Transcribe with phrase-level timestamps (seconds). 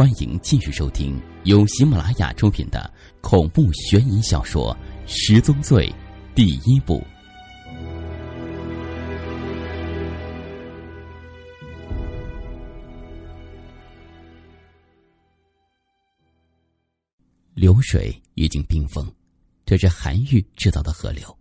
[0.00, 4.74] 欢迎继续收听由喜马拉雅出品的恐怖悬疑小说
[5.06, 5.86] 《十宗罪》
[6.34, 7.04] 第一部。
[17.52, 19.06] 流水已经冰封，
[19.66, 21.38] 这是韩愈制造的河流。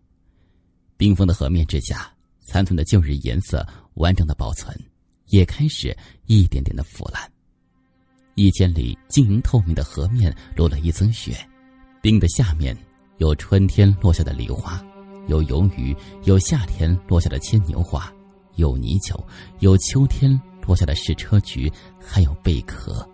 [0.97, 4.77] 冰封的河面之下，残存的旧日颜色完整的保存，
[5.27, 7.25] 也开始一点点的腐烂。
[8.39, 11.45] 一千里晶莹透明的河面落了一层雪，
[12.01, 12.73] 冰的下面
[13.17, 14.81] 有春天落下的梨花，
[15.27, 15.93] 有游鱼，
[16.23, 18.09] 有夏天落下的牵牛花，
[18.55, 19.21] 有泥鳅，
[19.59, 23.05] 有秋天落下的矢车菊，还有贝壳。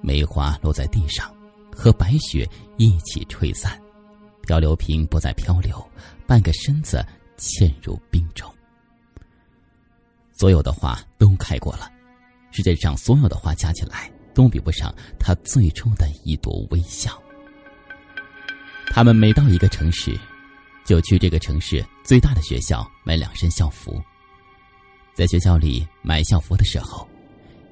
[0.00, 1.30] 梅花落在地上，
[1.70, 2.48] 和白雪
[2.78, 3.78] 一起吹散，
[4.46, 5.76] 漂流瓶不再漂流，
[6.26, 7.04] 半个身子
[7.36, 8.50] 嵌入冰中。
[10.32, 11.90] 所有的花都开过了。
[12.56, 17.20] 世界上所有的花加起来都比不上他最初的一朵微笑。
[18.86, 20.16] 他们每到一个城市，
[20.84, 24.00] 就去这个城市最大的学校买两身校服。
[25.14, 27.08] 在学校里买校服的时候，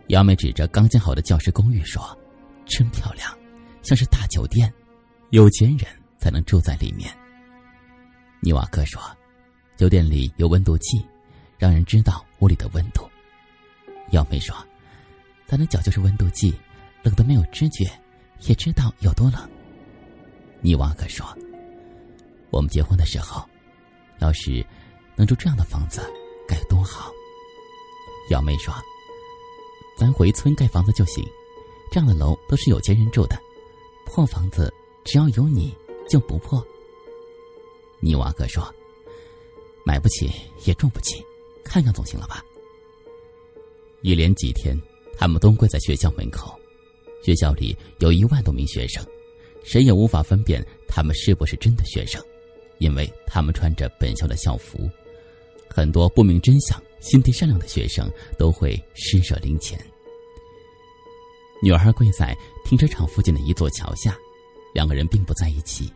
[0.09, 2.03] 姚美指着刚建好的教师公寓说
[2.67, 3.33] ：“真漂亮，
[3.83, 4.73] 像是大酒店，
[5.31, 5.87] 有钱人
[6.19, 7.09] 才能住在里面。”
[8.43, 9.01] 尼瓦克说
[9.79, 11.07] ：“酒店里有温度计，
[11.57, 13.09] 让人知道屋里的温度。”
[14.11, 14.57] 姚美说。
[15.53, 16.51] 咱的脚就是温度计，
[17.03, 17.85] 冷的没有知觉，
[18.49, 19.47] 也知道有多冷。
[20.63, 21.27] 尼瓦克说
[22.49, 23.47] ：“我们结婚的时候，
[24.21, 24.65] 要是
[25.15, 26.01] 能住这样的房子，
[26.49, 27.13] 该多好。”
[28.33, 28.73] 幺妹说
[29.95, 31.23] ：“咱回村盖房子就行，
[31.91, 33.37] 这样的楼都是有钱人住的，
[34.07, 34.73] 破房子
[35.05, 35.77] 只要有你
[36.09, 36.67] 就不破。”
[38.01, 38.75] 尼瓦克说
[39.85, 40.33] ：“买不起
[40.65, 41.23] 也住不起，
[41.63, 42.43] 看看总行了吧？”
[44.01, 44.75] 一连几天。
[45.17, 46.59] 他们都跪在学校门口，
[47.25, 49.05] 学校里有一万多名学生，
[49.65, 52.23] 谁也无法分辨他们是不是真的学生，
[52.79, 54.91] 因为他们穿着本校的校服。
[55.69, 59.79] 很多不明真相、心地善良的学生都会施舍零钱。
[61.63, 64.17] 女孩跪在停车场附近的一座桥下，
[64.75, 65.91] 两个人并不在一起，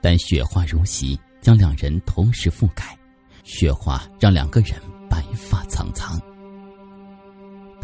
[0.00, 2.98] 但雪花如席，将两人同时覆盖，
[3.44, 4.72] 雪花让两个人
[5.10, 6.20] 白发苍苍。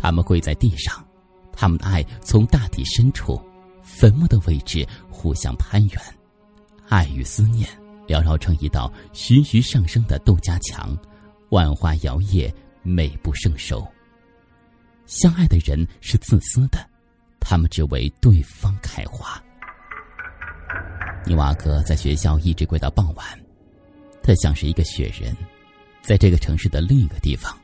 [0.01, 1.05] 他们跪在地上，
[1.53, 3.39] 他们的爱从大地深处、
[3.83, 6.01] 坟墓的位置互相攀援，
[6.89, 7.69] 爱与思念
[8.07, 10.97] 缭绕成一道徐徐上升的豆荚墙，
[11.51, 12.51] 万花摇曳，
[12.83, 13.87] 美不胜收。
[15.07, 16.79] 相爱的人是自私的，
[17.41, 19.43] 他们只为对方开花。
[21.27, 23.27] 尼瓦克在学校一直跪到傍晚，
[24.23, 25.37] 他像是一个雪人，
[26.03, 27.59] 在这个城市的另一个地方。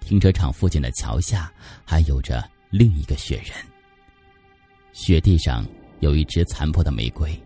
[0.00, 1.52] 停车场附近的桥下，
[1.84, 3.54] 还有着另一个雪人。
[4.92, 5.64] 雪地上
[6.00, 7.40] 有一只残破的玫瑰，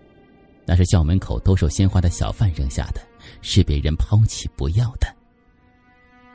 [0.64, 3.00] 那是校门口兜售鲜花的小贩扔下的，
[3.42, 5.14] 是别人抛弃不要的。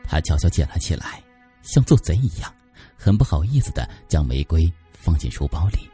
[0.03, 1.21] 他悄悄捡了起来，
[1.61, 2.53] 像做贼一样，
[2.95, 5.89] 很不好意思的将玫瑰放进书包里。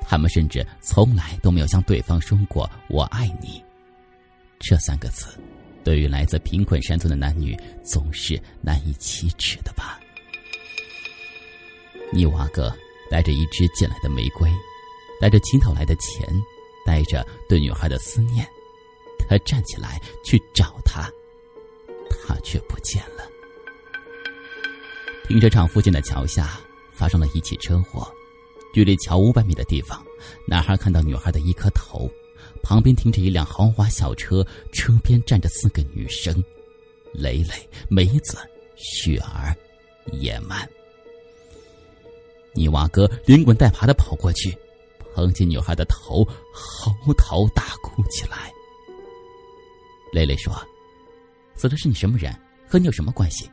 [0.00, 3.64] 他们甚至从来都没有向对方说过“我爱你”
[4.60, 5.28] 这三个字。
[5.84, 10.00] 对于来自贫困山村的男女，总是难以启齿的吧？
[12.12, 12.74] 尼瓦哥
[13.10, 14.50] 带着一支捡来的玫瑰，
[15.20, 16.26] 带着乞讨来的钱，
[16.86, 18.46] 带着对女孩的思念，
[19.28, 21.10] 他站起来去找她，
[22.08, 23.28] 她却不见了。
[25.26, 26.60] 停车场附近的桥下
[26.92, 28.10] 发生了一起车祸，
[28.72, 30.04] 距离桥五百米的地方，
[30.46, 32.10] 男孩看到女孩的一颗头。
[32.62, 36.34] 旁边停着一辆豪华小车，车边站着四个女生：
[37.12, 38.38] 蕾蕾、梅子、
[38.76, 39.54] 雪儿、
[40.12, 40.68] 野蛮。
[42.54, 44.56] 泥娃哥连滚带爬的跑过去，
[45.14, 48.52] 捧起女孩的头，嚎啕大哭起来。
[50.12, 50.54] 蕾蕾说
[51.56, 52.32] ：“死的是你什么人？
[52.68, 53.50] 和你有什么关系？”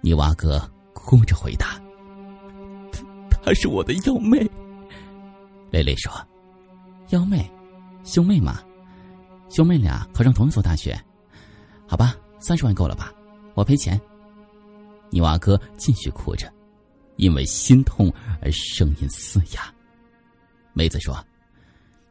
[0.00, 0.58] 泥娃哥
[0.94, 1.80] 哭着回答
[3.30, 4.38] ：“她是我的幺妹。”
[5.70, 6.10] 蕾蕾说。
[7.10, 7.50] 幺妹，
[8.04, 8.62] 兄妹嘛，
[9.48, 10.94] 兄妹俩考上同一所大学，
[11.86, 13.10] 好吧，三十万够了吧？
[13.54, 13.98] 我赔钱。
[15.08, 16.52] 泥娃哥继续哭着，
[17.16, 18.12] 因为心痛
[18.42, 19.72] 而声音嘶哑。
[20.74, 21.24] 梅子说：“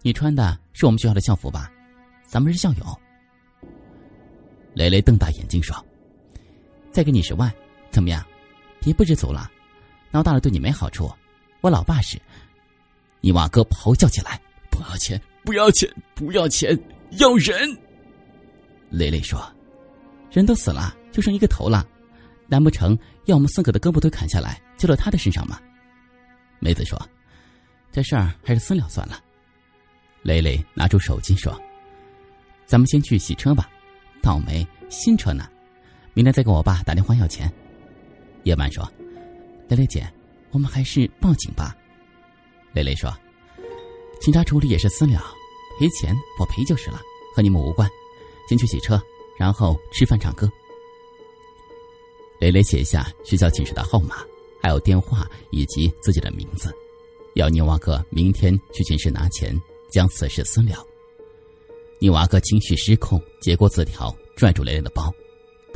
[0.02, 1.72] 你穿的是我们学校的校服吧？
[2.26, 3.02] 咱们是校友。”
[4.74, 5.76] 蕾蕾瞪大眼睛说
[6.90, 7.54] ：“再给你十万，
[7.92, 8.26] 怎么样？
[8.80, 9.48] 你不知足了？
[10.10, 11.08] 闹大了对你没好处。
[11.62, 12.20] 我老爸是……”
[13.22, 14.42] 泥娃哥咆哮起来。
[14.70, 15.22] 不要钱！
[15.44, 15.90] 不要钱！
[16.16, 16.78] 不要钱！
[17.12, 17.78] 要人！
[18.90, 19.42] 蕾蕾说
[20.32, 21.86] ：“人都死了，就剩一个头了，
[22.48, 25.60] 难不成要我们四个的胳膊腿砍下来，交到他的身上吗？
[26.60, 27.00] 梅子说
[27.92, 29.20] ：“这事儿还是私了算了。”
[30.24, 31.60] 蕾蕾拿出手机说
[32.66, 33.70] ：“咱们先去洗车吧，
[34.22, 35.50] 倒霉，新车呢，
[36.14, 37.52] 明天再给我爸打电话要钱。”
[38.44, 38.90] 叶曼说
[39.70, 40.10] ：“蕾蕾姐，
[40.52, 41.76] 我们还是报警吧。”
[42.74, 43.16] 蕾蕾说
[44.20, 45.34] ：“警察处理也是私了，
[45.80, 47.02] 赔钱我赔就是了，
[47.36, 47.90] 和你们无关。
[48.50, 49.02] 先去洗车，
[49.38, 50.50] 然后吃饭唱歌。”
[52.40, 54.26] 蕾蕾写下学校寝室的号码，
[54.62, 56.74] 还有电话以及自己的名字，
[57.36, 59.60] 要泥娃哥明天去寝室拿钱。
[59.90, 60.86] 将此事私了。
[61.98, 65.10] 泥娃哥情绪失控，接过字条，拽住蕾蕾的包。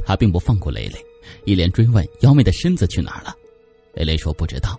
[0.05, 1.01] 他并不放过蕾蕾，
[1.45, 3.33] 一连追问幺妹的身子去哪儿了。
[3.93, 4.77] 蕾蕾说不知道。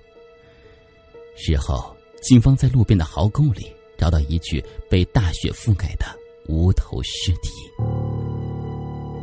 [1.34, 3.66] 事后，警方在路边的壕沟里
[3.98, 6.06] 找到一具被大雪覆盖的
[6.48, 7.50] 无头尸体。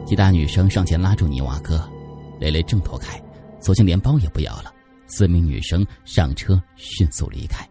[0.06, 1.90] 其他女生上前拉住泥娃哥，
[2.40, 3.22] 雷雷挣脱开，
[3.62, 4.74] 索性连包也不要了。
[5.08, 7.68] 四名女生上车，迅速离开。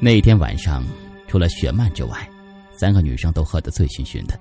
[0.00, 0.84] 那天晚上，
[1.28, 2.28] 除了雪曼之外，
[2.76, 4.38] 三个女生都喝得醉醺醺的。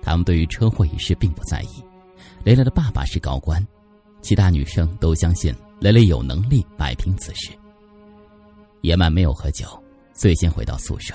[0.00, 1.82] 她们对于车祸一事并不在意。
[2.44, 3.66] 雷雷的爸爸是高官，
[4.22, 7.50] 其他女生都相信雷雷有能力摆平此事。
[8.84, 9.66] 野蛮没有喝酒，
[10.12, 11.14] 最先回到宿舍。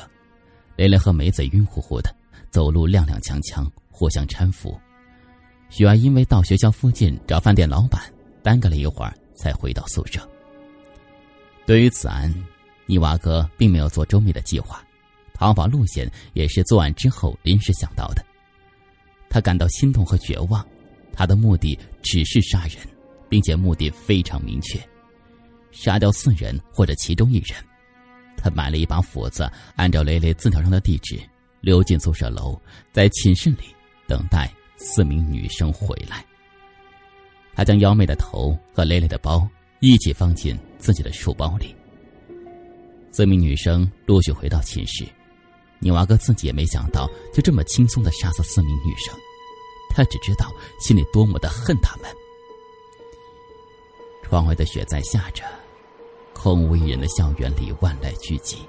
[0.75, 2.11] 雷雷和梅子晕乎乎的，
[2.49, 4.75] 走路踉踉跄跄，互相搀扶。
[5.69, 8.01] 雪儿因为到学校附近找饭店老板，
[8.41, 10.27] 耽搁了一会儿才回到宿舍。
[11.65, 12.33] 对于此案。
[12.87, 14.83] 泥娃哥并没有做周密的计划，
[15.35, 18.25] 逃跑路线也是作案之后临时想到的。
[19.29, 20.65] 他感到心痛和绝望，
[21.13, 22.77] 他的目的只是杀人，
[23.29, 24.79] 并且目的非常明确：
[25.71, 27.57] 杀掉四人或者其中一人。
[28.37, 31.19] 他买了一把斧子，按照蕾蕾字条上的地址
[31.61, 32.59] 溜进宿舍楼，
[32.93, 33.75] 在寝室里
[34.07, 36.25] 等待四名女生回来。
[37.53, 39.45] 他将幺妹的头和蕾蕾的包
[39.81, 41.75] 一起放进自己的书包里。
[43.11, 45.05] 四名女生陆续回到寝室，
[45.79, 49.13] 泥娃哥自己也没想到就这么轻松的杀死四名女生，
[49.89, 50.49] 他只知道
[50.79, 52.09] 心里多么的恨他们。
[54.23, 55.43] 窗外的雪在下着，
[56.41, 58.59] 空无一人的校园里万籁俱寂，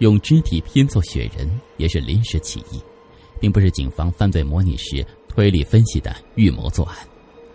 [0.00, 2.78] 用肢体拼凑雪人也是临时起意，
[3.40, 6.98] 并不是警方犯罪模拟时推理分析的预谋作案，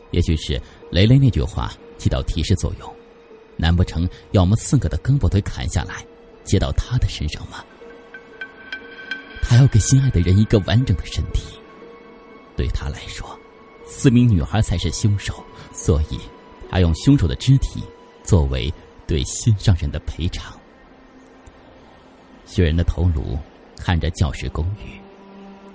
[0.09, 0.59] 也许是
[0.89, 2.95] 雷雷那句话起到提示作用。
[3.57, 6.03] 难不成要我们四个的胳膊腿砍下来，
[6.43, 7.63] 接到他的身上吗？
[9.39, 11.59] 他要给心爱的人一个完整的身体。
[12.57, 13.39] 对他来说，
[13.85, 16.19] 四名女孩才是凶手，所以，
[16.71, 17.83] 他用凶手的肢体
[18.23, 18.73] 作为
[19.11, 20.57] 对心上人的赔偿。
[22.45, 23.37] 雪人的头颅
[23.75, 24.97] 看着教师公寓，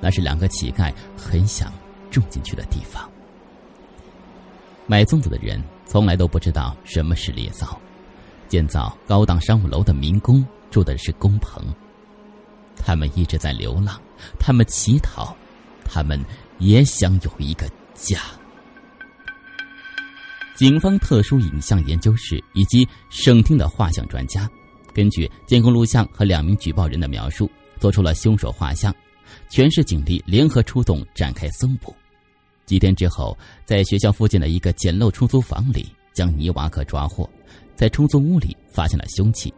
[0.00, 1.70] 那是两个乞丐很想
[2.10, 3.06] 住进去的地方。
[4.86, 5.62] 买粽子的人。
[5.88, 7.80] 从来都不知道什么是猎造，
[8.48, 11.64] 建造高档商务楼的民工住的是工棚。
[12.76, 13.98] 他们一直在流浪，
[14.36, 15.34] 他们乞讨，
[15.84, 16.20] 他们
[16.58, 18.18] 也想有一个家。
[20.56, 24.50] 警方特殊影像研究室以及省厅的画像专家，
[24.94, 28.94] 根据监控录像和两名举报人的描述，做出了凶手画像。
[29.50, 31.94] 全市警力联合出动，展开搜捕。
[32.64, 33.36] 几天之后，
[33.66, 37.28] 在学校附近的一个简陋出租房里，将泥娃哥抓获。
[37.74, 39.52] 在出租屋里发现了凶器，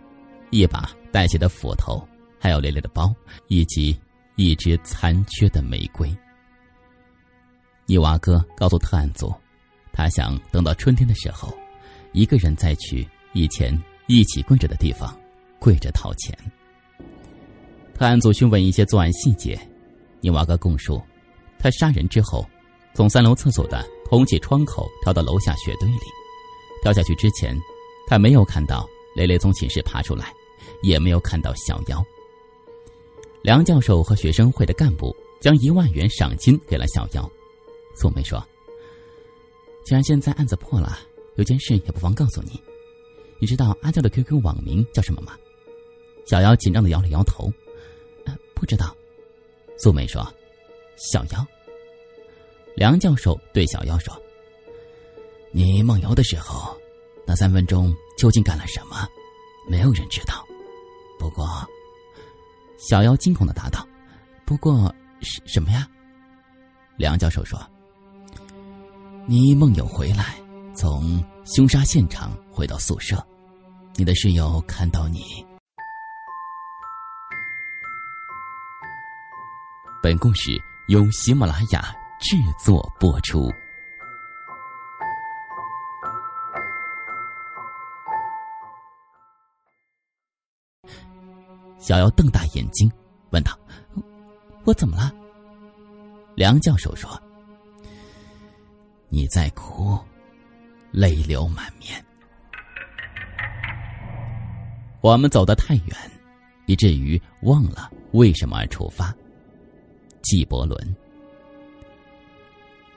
[0.50, 2.02] 一把带血的斧头，
[2.40, 3.14] 还有蕾蕾的包，
[3.46, 3.96] 以及
[4.34, 6.12] 一只残缺的玫瑰。
[7.86, 9.32] 泥瓦哥告诉特案组，
[9.98, 11.52] 他想等到春天的时候，
[12.12, 13.76] 一个人再去以前
[14.06, 15.18] 一起跪着的地方，
[15.58, 16.32] 跪着讨钱。
[17.96, 19.58] 特案组询问一些作案细节，
[20.20, 21.02] 泥娃哥供述，
[21.58, 22.48] 他杀人之后。
[22.94, 26.00] 从三楼厕所的通气窗口跳到楼下雪堆里，
[26.82, 27.56] 跳下去之前，
[28.08, 30.32] 他没有看到蕾蕾从寝室爬出来，
[30.82, 32.04] 也没有看到小妖。
[33.42, 37.30] 梁教授和学生会的干部将一万元赏金给了小妖。
[37.94, 38.44] 素梅说
[39.88, 40.98] ：“既然现在案子破了，
[41.36, 42.62] 有件事也不妨告诉你，
[43.38, 45.32] 你知道阿娇的 QQ 网名叫什么吗？”
[46.28, 47.50] 小妖紧张的摇了摇头
[48.26, 48.94] ：“呃，不知道。”
[49.80, 50.22] 素梅说
[51.10, 51.46] ：“小妖。”
[52.76, 54.14] 梁教授对小妖说
[55.52, 56.78] ：“你梦游的时候，
[57.26, 59.08] 那三分钟究竟干了什么？
[59.70, 60.44] 没有人知道。
[61.18, 61.66] 不过，
[62.76, 63.88] 小妖惊恐的答道
[64.44, 65.88] ：‘不过什什么呀？’
[66.98, 67.58] 梁教授说
[69.30, 70.36] ：‘你梦游回来，
[70.74, 73.22] 从凶杀现场回到宿舍，
[73.96, 75.44] 你的室友看到你。
[80.02, 83.52] 本故事由喜马拉雅制作播出。
[91.78, 92.90] 小妖瞪大眼睛，
[93.28, 93.52] 问道
[94.64, 95.12] ：“我怎么了？”
[96.34, 97.10] 梁教授说
[99.08, 99.98] ：“你在哭，
[100.90, 102.04] 泪流满面。
[105.00, 105.96] 我们走得太远，
[106.66, 109.14] 以至于忘了为什么而出发。”
[110.22, 110.96] 纪伯伦。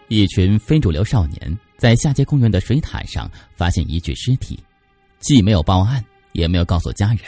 [0.10, 4.60] 一群非主流少年在下街公园的水塔上发现一具尸体，
[5.20, 6.04] 既没有报案，
[6.34, 7.20] 也没有告诉家人。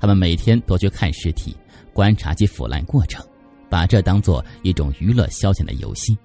[0.00, 1.56] 他们每天都去看尸体，
[1.92, 3.24] 观察其腐烂过程，
[3.68, 6.18] 把这当做一种娱乐消遣的游戏。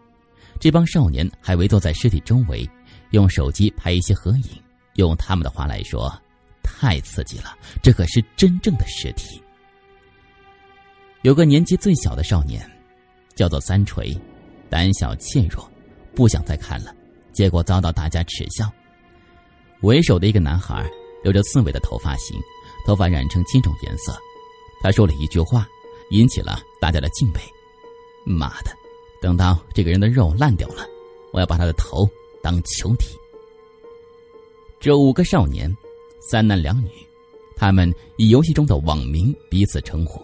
[0.59, 2.69] 这帮少年还围坐在尸体周围，
[3.11, 4.49] 用手机拍一些合影。
[4.95, 6.13] 用他们的话来说，
[6.61, 9.41] 太刺激了，这可是真正的尸体。
[11.23, 12.69] 有个年纪最小的少年，
[13.35, 14.15] 叫做三锤，
[14.69, 15.69] 胆小怯弱。
[16.15, 16.93] 不想再看了，
[17.31, 18.71] 结果遭到大家耻笑。
[19.81, 20.87] 为首的一个男孩
[21.23, 22.39] 留着刺猬的头发型，
[22.85, 24.15] 头发染成七种颜色。
[24.83, 25.67] 他说了一句话，
[26.11, 27.41] 引起了大家的敬佩
[28.27, 28.71] ：“妈的，
[29.23, 30.85] 等到这个人的肉烂掉了，
[31.31, 32.05] 我要把他的头
[32.41, 33.15] 当球体。”
[34.81, 35.73] 这五个少年，
[36.19, 36.89] 三男两女，
[37.55, 40.21] 他们以游戏中的网名彼此称呼：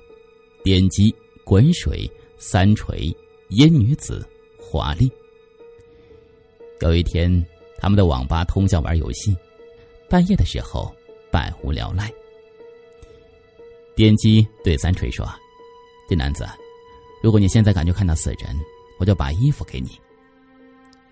[0.66, 1.16] 点击、
[1.46, 3.10] 滚水、三锤、
[3.52, 4.28] 烟女子、
[4.60, 5.10] 华丽。
[6.82, 7.32] 有一天，
[7.78, 9.34] 他们的网吧通宵玩游戏，
[10.10, 10.94] 半夜的时候
[11.32, 12.12] 百无聊赖。
[13.96, 15.26] 点击对三锤说
[16.10, 16.46] ：“这男子，
[17.24, 18.54] 如果你现在感觉看到死人，
[19.00, 20.00] 我就把衣服给你。”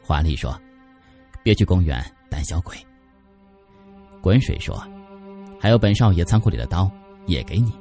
[0.04, 0.56] 华丽说
[1.42, 2.78] ：“别去公园，胆小鬼。”
[4.22, 4.80] 滚水说
[5.60, 6.92] ：“还有本少爷仓库里的刀
[7.26, 7.72] 也给你。”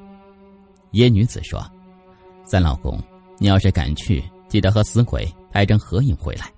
[0.92, 1.60] 野女子说
[2.44, 3.02] ：“三老公，
[3.38, 6.50] 你要是敢去，记得和死鬼拍张合影回来。”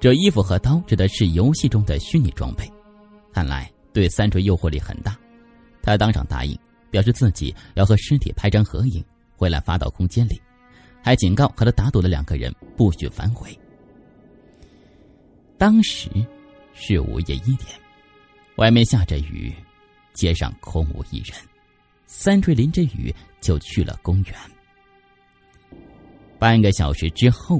[0.00, 2.70] 这衣服和刀指的是游戏中的虚拟装备，
[3.32, 5.16] 看来对三锤诱惑力很大。
[5.82, 6.58] 他当场答应，
[6.90, 9.04] 表示自己要和尸体拍张合影，
[9.36, 10.40] 回来发到空间里，
[11.08, 13.58] 还警告和他打赌的两个人不许反悔。
[15.56, 16.10] 当时
[16.74, 17.80] 是午夜一点，
[18.56, 19.50] 外面下着雨，
[20.12, 21.34] 街上空无一人。
[22.04, 23.10] 三锤淋着雨
[23.40, 24.34] 就去了公园。
[26.38, 27.58] 半个小时之后。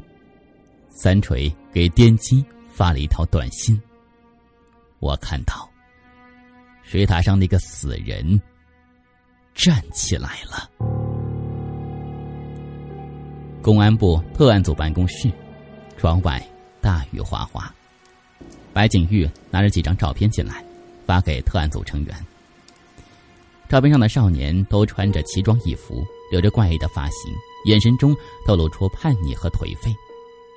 [0.91, 3.81] 三锤给电机发了一条短信。
[4.99, 5.71] 我看到
[6.83, 8.39] 水塔上那个死人
[9.55, 10.98] 站起来了。
[13.61, 15.31] 公安部特案组办公室，
[15.97, 16.43] 窗外
[16.81, 17.75] 大雨哗哗。
[18.73, 20.65] 白景玉拿着几张照片进来，
[21.05, 22.27] 发给特案组成员。
[23.69, 27.33] 照片上的少年都穿着奇装异服，留着怪异的发型，
[27.67, 29.95] 眼神中透露出叛逆和颓废。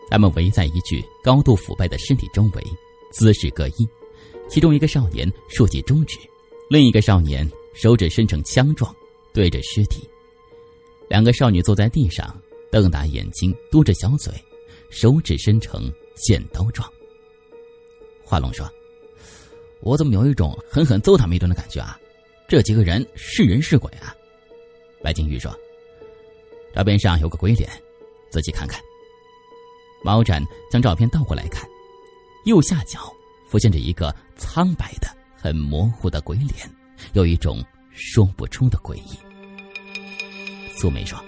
[0.10, 2.63] 他们围在一具高度腐败的尸体周围，
[3.12, 3.88] 姿势各异。
[4.48, 6.17] 其中一个少年竖起中指，
[6.70, 8.93] 另一个少年手指伸成枪状，
[9.34, 10.08] 对着尸体。
[11.10, 12.40] 两个少女坐在地上，
[12.72, 14.34] 瞪大眼睛，嘟着小嘴，
[14.90, 16.90] 手指伸成剪刀状。
[18.24, 18.68] 华龙说
[19.82, 22.00] ：“我怎么有一种狠狠揍他们一顿的感觉啊？
[22.48, 24.16] 这几个人是人是鬼啊？”
[25.04, 25.54] 白金玉说
[26.74, 27.70] ：“照片上有个鬼脸，
[28.30, 28.82] 仔细看看。”
[30.04, 31.68] 毛展将照片倒过来看，
[32.46, 33.00] 右下角
[33.48, 36.75] 浮现着一个苍白的、很模糊的鬼脸，
[37.13, 39.20] 有一种说不出的诡异。
[40.75, 41.24] 苏梅说：“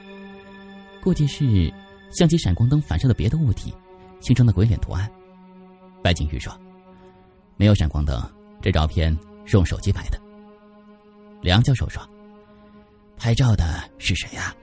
[1.03, 1.71] 估计是
[2.11, 3.73] 相机闪光灯反射的别的物体
[4.21, 5.11] 形成的鬼脸图案。”
[6.01, 6.57] 白景玉说
[7.57, 8.21] ：“没有闪光灯，
[8.61, 10.19] 这照片是用手机拍的。”
[11.43, 12.01] 梁教授说
[13.17, 14.55] ：“拍照的是谁呀？”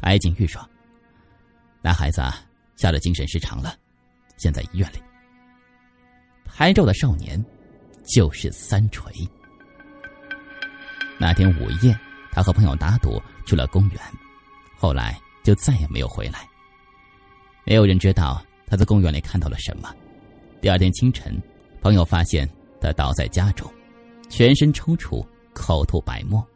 [0.00, 0.64] 白景玉说
[1.82, 2.22] ：“那孩子。”
[2.74, 3.76] 吓得精神失常了，
[4.38, 4.96] 现在医院里。
[6.44, 7.40] 拍照的少年
[8.04, 9.12] 就是三锤。
[11.16, 11.96] 那天午夜，
[12.32, 14.00] 他和朋友打赌去了公园，
[14.76, 16.48] 后来就再也没有回来。
[17.64, 19.94] 没有人知道他在公园里看到了什么。
[20.60, 21.40] 第二天清晨，
[21.80, 22.48] 朋友发现
[22.80, 23.70] 他倒在家中，
[24.28, 26.46] 全身抽搐，口吐白沫。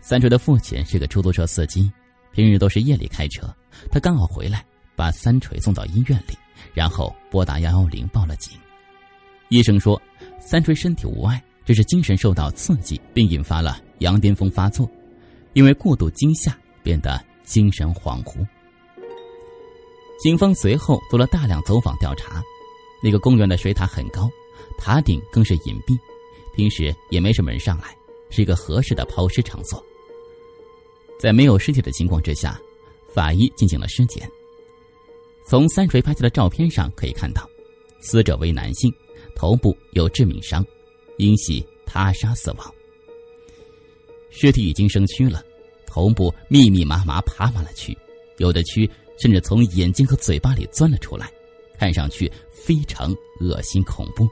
[0.00, 1.90] 三锤的父亲是个出租车司机，
[2.32, 3.54] 平日都是夜里开车，
[3.90, 4.64] 他刚好回来。
[4.96, 6.36] 把三锤送到医院里，
[6.74, 8.58] 然后拨打幺幺零报了警。
[9.48, 9.98] 医生说，
[10.38, 14.86] 三锤身体无碍，只是精神受到刺激，并引发了羊癫疯发作，
[15.54, 17.18] 因为过度惊吓变得
[17.50, 18.46] 精神恍惚。
[20.20, 22.40] 警方随后做了大量走访调查，
[23.02, 24.30] 那个公园的水塔很高，
[24.78, 25.98] 塔顶更是隐蔽，
[26.54, 27.96] 平时也没什么人上来，
[28.30, 29.84] 是一个合适的抛尸场所。
[31.18, 32.60] 在没有尸体的情况之下，
[33.12, 34.30] 法医进行了尸检。
[35.44, 37.48] 从三锤拍下的照片上可以看到，
[38.00, 38.92] 死者为男性，
[39.34, 40.64] 头部有致命伤，
[41.18, 42.74] 因系他杀死亡。
[44.30, 45.42] 尸体已经生蛆了，
[45.90, 47.96] 头部密密麻麻爬满了蛆，
[48.38, 48.88] 有的蛆
[49.20, 51.28] 甚至从眼睛和嘴巴里钻了出来，
[51.76, 54.28] 看上去非常恶心恐怖。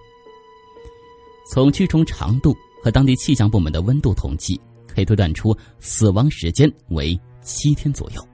[1.50, 8.28] 从蛆虫长度和当地气象部门的温度统计，可以推断出死亡时间为七天左右。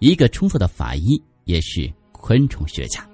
[0.00, 3.02] 一个出色的法医也是昆虫学家，《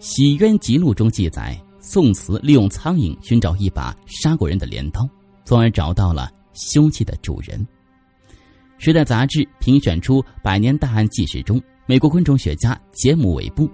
[0.00, 5.08] 洗冤集录》中记载，宋慈利用苍蝇寻找一把杀过人的镰刀。
[5.42, 7.58] 从而找到了凶器的主人。
[8.82, 13.68] 《时代》杂志评选出百年大案纪实中，美国昆虫学家杰姆·韦布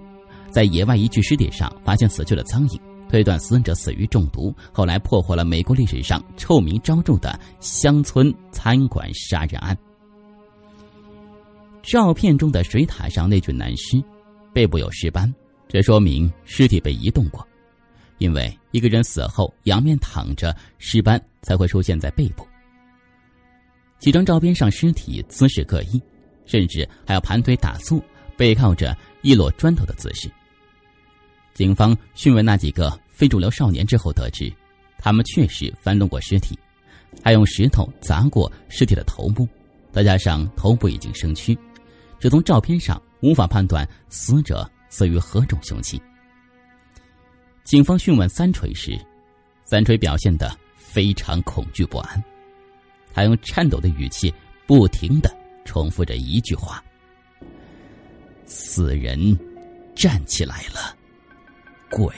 [0.51, 4.53] 在野外一具尸体上发现死去的苍蝇，推断死者死于中毒。
[4.73, 9.77] 后来破获了美国历史上臭名昭著的乡村餐馆杀人案。
[11.81, 14.03] 照片中的水塔上那具男尸，
[14.53, 15.33] 背部有尸斑，
[15.69, 17.47] 这说明尸体被移动过。
[18.17, 22.45] 因为一个人死后仰面躺着，尸斑才会出现在背部。
[23.99, 26.01] 几张照片上尸体姿势各异，
[26.45, 28.01] 甚至还要盘腿打坐，
[28.35, 30.29] 背靠着一摞砖头的姿势。
[31.53, 34.53] 警方讯问那几个非主流少年之后，得知
[34.99, 36.57] 他们确实翻动过尸体，
[37.23, 39.47] 还用石头砸过尸体的头部，
[39.91, 41.57] 再加上头部已经生蛆，
[42.19, 45.99] 只从照片上无法判断死者死于何种凶器。
[47.63, 48.95] 警方讯问三锤时，
[49.65, 52.23] 三锤表现的非常恐惧不安，
[53.13, 54.33] 他用颤抖的语气
[54.65, 55.35] 不停的
[55.65, 56.83] 重复着一句话
[58.45, 59.37] ：“死人
[59.95, 60.95] 站起来了，
[61.89, 62.13] 鬼。”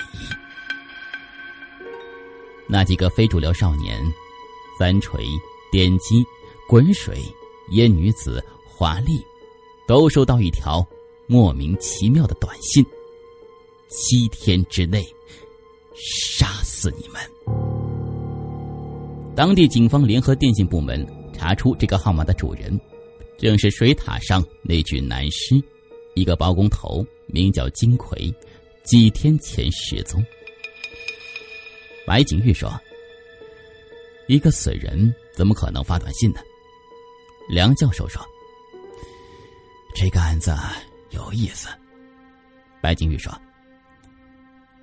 [2.68, 4.00] 那几个非主流少年，
[4.78, 5.26] 三锤、
[5.72, 6.24] 点击、
[6.68, 7.24] 滚水、
[7.72, 9.20] 烟女子、华丽，
[9.88, 10.86] 都收到一条
[11.26, 12.86] 莫名其妙的短信。
[13.88, 15.04] 七天之内，
[15.96, 17.20] 杀死你们！
[19.40, 22.78] 当地警方联合电信部门查出这个号码的主人，
[23.38, 25.56] 正是水塔上那具男尸，
[26.14, 28.30] 一个包工头，名叫金奎，
[28.84, 30.22] 几天前失踪。
[32.06, 32.70] 白景玉说
[34.28, 36.42] ：“一个死人怎么可能发短信呢？”
[37.50, 38.22] 梁教授说
[39.96, 40.54] ：“这个案子
[41.12, 41.70] 有意思。”
[42.84, 43.34] 白景玉说。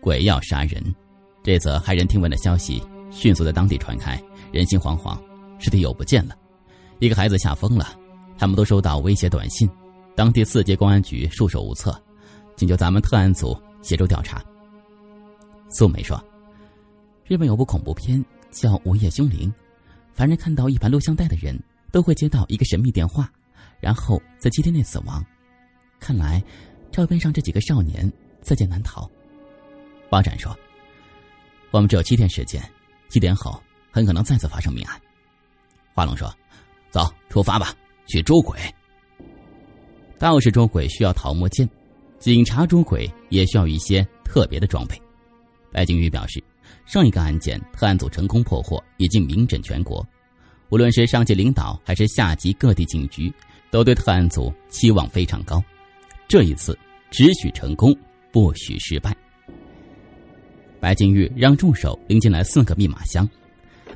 [0.00, 0.82] 鬼要杀人，
[1.42, 4.18] 这则骇人听闻的消息迅速在当地传开，
[4.52, 5.18] 人心惶惶。
[5.58, 6.36] 尸体又不见了，
[6.98, 7.98] 一个孩子吓疯了。
[8.38, 9.66] 他们都收到威胁短信，
[10.14, 11.98] 当地四街公安局束手无策，
[12.56, 14.44] 请求咱们特案组协助调查。
[15.70, 16.22] 素梅说
[17.24, 19.48] ：“日本有部恐怖片叫《午夜凶铃》，
[20.12, 21.58] 凡是看到一盘录像带的人
[21.90, 23.32] 都会接到一个神秘电话，
[23.80, 25.24] 然后在七天内死亡。
[25.98, 26.44] 看来，
[26.92, 29.10] 照片上这几个少年在劫难逃。”
[30.10, 30.54] 包展说
[31.72, 32.62] ：“我们只有七天时间，
[33.08, 33.58] 七天后
[33.96, 35.00] 很可能再次发生命案。”
[35.96, 36.30] 华龙说
[36.92, 37.72] ：“走，出发吧，
[38.06, 38.58] 去捉鬼。”
[40.20, 41.66] 道士捉鬼需要桃木剑，
[42.18, 45.00] 警察捉鬼也需要一些特别的装备。
[45.72, 46.44] 白景玉表示，
[46.84, 50.06] 上一个案件特案组成功破获，已经名震全国，
[50.68, 53.32] 无论是上级领导还是下级各地警局，
[53.70, 55.62] 都对特案组期望非常高。
[56.28, 56.78] 这一次
[57.10, 57.96] 只许成功，
[58.30, 59.16] 不许失败。
[60.80, 63.28] 白金玉让助手拎进来四个密码箱，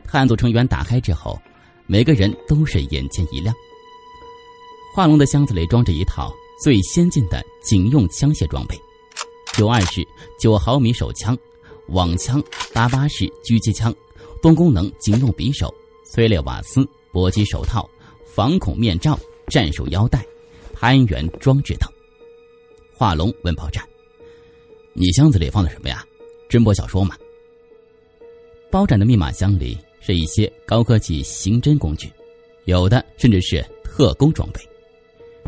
[0.07, 1.41] 特案组成员打开之后，
[1.87, 3.55] 每个人都是眼前一亮。
[4.95, 8.77] 华龙的箱子里装着一套最先进的警用枪械装备：
[9.53, 10.07] 九二式
[10.39, 11.37] 九毫米手枪、
[11.89, 12.43] 网枪、
[12.75, 13.95] 八八式狙击枪、
[14.43, 15.73] 多功能警用匕首、
[16.05, 17.89] 催泪瓦斯、搏击手套、
[18.25, 20.25] 防恐面罩、战术腰带、
[20.75, 21.89] 攀援装置等。
[22.93, 23.83] 华龙问炮战
[24.93, 26.05] ：“你箱子里放的什么呀？”
[26.51, 27.17] 侦破小说吗。
[28.73, 32.11] 包斩的密码箱里是一些高科技刑侦工具，
[32.65, 34.61] 有的甚至是特工装备：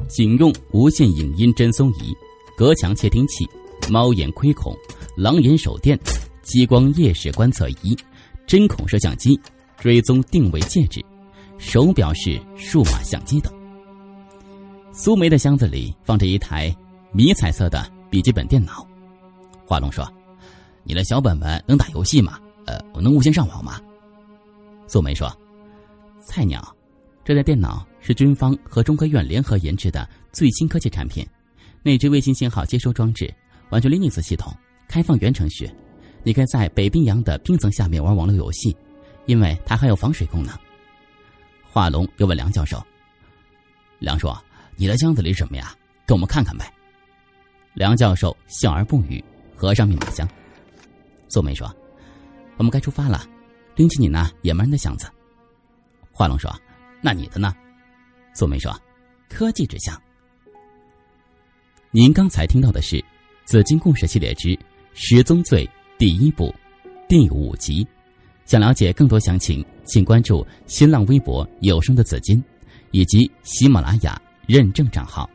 [0.09, 2.15] 警用无线影音侦搜仪、
[2.57, 3.45] 隔墙窃听器、
[3.91, 4.77] 猫眼窥孔、
[5.17, 5.99] 狼眼手电、
[6.43, 7.97] 激光夜视观测仪、
[8.47, 9.41] 针孔摄像机、
[9.79, 11.05] 追踪定位戒指、
[11.59, 13.53] 手表式数码相机等。
[14.93, 16.75] 苏梅的箱子里放着一台
[17.13, 18.87] 迷彩色的笔记本电脑。
[19.67, 20.07] 华龙说。
[20.85, 22.41] 你的小本本能打游戏吗？
[22.67, 23.81] 呃，我能无线上网吗？
[24.93, 25.35] 素梅说
[26.23, 26.63] ：“菜鸟，
[27.25, 31.27] 这台电脑是军方和中科院联合研制的最新科技产品，
[31.83, 33.35] 内置卫星信号接收装置，
[33.71, 34.55] 完全 Linux 系统，
[34.87, 35.67] 开放源程序。
[36.23, 38.77] 你可以在北冰洋的冰层下面玩网络游戏，
[39.25, 40.55] 因为它还有防水功能。”
[41.73, 42.79] 华龙又问梁教授
[43.99, 44.31] ：“梁叔，
[44.77, 45.75] 你的箱子里什么呀？
[46.07, 46.71] 给我们看看呗。”
[47.73, 49.25] 梁教授笑而不语，
[49.57, 50.29] 合上密码箱。
[51.31, 51.75] 素梅说
[52.59, 53.27] ：“我们该出发了，
[53.77, 55.07] 拎起你那野蛮人的箱子。
[56.11, 56.55] 华龙说
[57.01, 57.55] ：“那你的呢？”
[58.35, 58.75] 素梅说
[59.29, 60.01] ：“科技之箱。”
[61.91, 62.97] 您刚才听到的是
[63.45, 64.59] 《紫金故事系列之
[64.95, 65.67] 十宗罪》
[65.99, 66.55] 第一部
[67.09, 67.87] 第五集。
[68.45, 72.43] 想了解更多详情，请关注新浪微博“有声的紫金”
[72.91, 75.29] 以及喜马拉雅认证账号。